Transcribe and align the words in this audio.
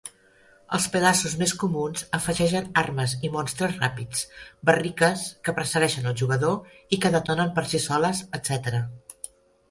Els 0.75 0.85
pedaços 0.93 1.33
més 1.39 1.51
comuns 1.63 2.05
afegeixen 2.17 2.71
armes 2.81 3.11
i 3.27 3.29
monstres 3.35 3.75
ràpids, 3.83 4.23
barriques 4.69 5.25
que 5.49 5.53
persegueixen 5.59 6.09
el 6.13 6.15
jugador 6.21 6.55
i 6.97 6.99
que 7.03 7.11
detonen 7.17 7.53
per 7.59 7.65
si 7.75 7.83
soles, 7.85 8.23
etc. 8.39 8.81